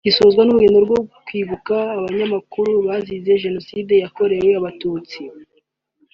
gisozwa 0.07 0.41
n’urugendo 0.43 0.77
rwo 0.85 0.97
kwibuka 1.25 1.75
abanyamakuru 1.97 2.71
bazize 2.87 3.33
Jenoside 3.43 3.93
yakorewe 4.03 4.49
Abatutsi 4.59 5.21